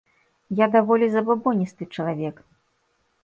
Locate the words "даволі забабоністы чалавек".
0.75-2.35